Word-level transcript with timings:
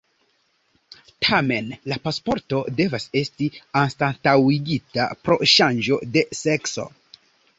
Tamen 1.25 1.67
la 1.91 1.97
pasporto 2.07 2.61
devas 2.79 3.05
esti 3.21 3.49
anstataŭigita 3.83 5.05
pro 5.27 5.37
ŝanĝo 5.55 6.03
de 6.17 6.27
sekso. 6.43 6.87